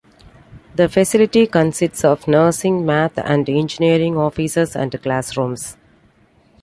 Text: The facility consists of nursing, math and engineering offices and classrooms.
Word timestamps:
The 0.73 0.89
facility 0.89 1.45
consists 1.45 2.03
of 2.03 2.27
nursing, 2.27 2.87
math 2.87 3.19
and 3.19 3.47
engineering 3.47 4.17
offices 4.17 4.75
and 4.75 4.91
classrooms. 5.03 5.77